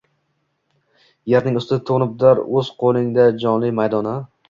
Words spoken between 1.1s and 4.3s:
Yerning usti toʻnibdir oʻz qoʻlingla qonli maydona